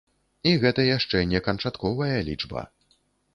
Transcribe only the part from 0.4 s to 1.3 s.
І гэта яшчэ